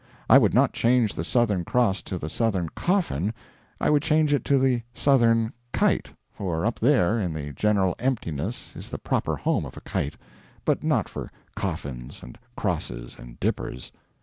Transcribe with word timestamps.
I 0.27 0.39
would 0.39 0.55
not 0.55 0.73
change 0.73 1.13
the 1.13 1.23
Southern 1.23 1.63
Cross 1.63 2.01
to 2.09 2.17
the 2.17 2.27
Southern 2.27 2.69
Coffin, 2.69 3.35
I 3.79 3.91
would 3.91 4.01
change 4.01 4.33
it 4.33 4.43
to 4.45 4.57
the 4.57 4.81
Southern 4.95 5.53
Kite; 5.73 6.09
for 6.31 6.65
up 6.65 6.79
there 6.79 7.19
in 7.19 7.33
the 7.33 7.53
general 7.53 7.93
emptiness 7.99 8.75
is 8.75 8.89
the 8.89 8.97
proper 8.97 9.35
home 9.37 9.63
of 9.63 9.77
a 9.77 9.81
kite, 9.81 10.17
but 10.65 10.83
not 10.83 11.07
for 11.07 11.31
coffins 11.55 12.23
and 12.23 12.39
crosses 12.57 13.19
and 13.19 13.39
dippers. 13.39 13.91